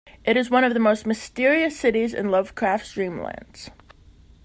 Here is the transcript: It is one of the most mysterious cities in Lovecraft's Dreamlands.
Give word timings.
It 0.25 0.35
is 0.35 0.49
one 0.49 0.63
of 0.63 0.73
the 0.73 0.79
most 0.79 1.05
mysterious 1.05 1.79
cities 1.79 2.15
in 2.15 2.31
Lovecraft's 2.31 2.95
Dreamlands. 2.95 3.69